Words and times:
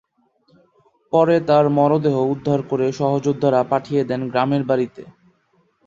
পরে 1.13 1.35
তার 1.47 1.65
মরদেহ 1.69 2.15
উদ্ধার 2.25 2.59
করে 2.61 2.87
সহযোদ্ধারা 2.91 3.61
পাঠিয়ে 3.63 4.01
দেন 4.03 4.21
গ্রামের 4.29 4.63
বাড়িতে। 4.63 5.01